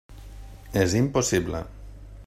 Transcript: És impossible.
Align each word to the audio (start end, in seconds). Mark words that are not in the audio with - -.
És 0.85 0.97
impossible. 1.01 1.63